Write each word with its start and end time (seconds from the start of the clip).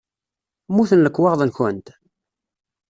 Mmuten 0.69 0.99
lekwaɣeḍ-nkent? 1.03 1.87